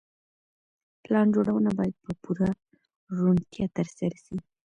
[1.03, 2.49] پلان جوړونه بايد په پوره
[3.17, 4.37] روڼتيا ترسره سي.